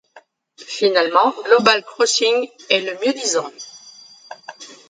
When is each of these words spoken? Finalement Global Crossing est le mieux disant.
Finalement 0.65 1.31
Global 1.45 1.83
Crossing 1.83 2.49
est 2.71 2.81
le 2.81 2.93
mieux 3.05 3.13
disant. 3.13 3.47